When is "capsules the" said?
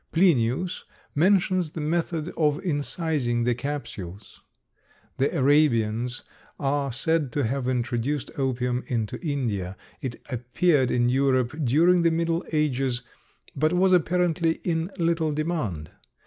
3.53-5.31